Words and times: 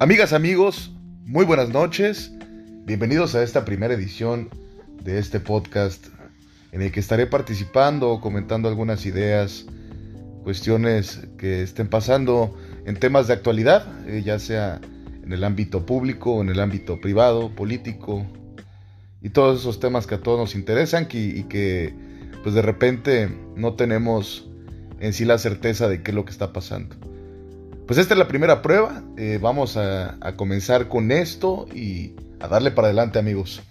Amigas, 0.00 0.32
amigos, 0.32 0.92
muy 1.24 1.44
buenas 1.44 1.70
noches. 1.70 2.30
Bienvenidos 2.84 3.34
a 3.34 3.42
esta 3.42 3.64
primera 3.64 3.94
edición 3.94 4.48
de 5.02 5.18
este 5.18 5.40
podcast 5.40 6.06
en 6.70 6.82
el 6.82 6.92
que 6.92 7.00
estaré 7.00 7.26
participando, 7.26 8.20
comentando 8.20 8.68
algunas 8.68 9.06
ideas, 9.06 9.66
cuestiones 10.44 11.26
que 11.36 11.64
estén 11.64 11.88
pasando 11.88 12.56
en 12.86 12.94
temas 12.94 13.26
de 13.26 13.32
actualidad, 13.32 13.88
eh, 14.06 14.22
ya 14.24 14.38
sea 14.38 14.80
en 15.24 15.32
el 15.32 15.42
ámbito 15.42 15.84
público, 15.84 16.40
en 16.42 16.50
el 16.50 16.60
ámbito 16.60 17.00
privado, 17.00 17.52
político 17.56 18.24
y 19.20 19.30
todos 19.30 19.58
esos 19.58 19.80
temas 19.80 20.06
que 20.06 20.14
a 20.14 20.20
todos 20.20 20.38
nos 20.38 20.54
interesan 20.54 21.08
y 21.10 21.42
que 21.48 21.92
pues 22.44 22.54
de 22.54 22.62
repente 22.62 23.36
no 23.56 23.74
tenemos 23.74 24.48
en 25.00 25.12
sí 25.12 25.24
la 25.24 25.38
certeza 25.38 25.88
de 25.88 26.04
qué 26.04 26.12
es 26.12 26.14
lo 26.14 26.24
que 26.24 26.30
está 26.30 26.52
pasando. 26.52 26.94
Pues 27.88 27.96
esta 27.96 28.12
es 28.12 28.18
la 28.18 28.28
primera 28.28 28.60
prueba. 28.60 29.02
Eh, 29.16 29.38
vamos 29.40 29.78
a, 29.78 30.18
a 30.20 30.36
comenzar 30.36 30.88
con 30.88 31.10
esto 31.10 31.66
y 31.74 32.12
a 32.38 32.46
darle 32.46 32.70
para 32.70 32.88
adelante 32.88 33.18
amigos. 33.18 33.62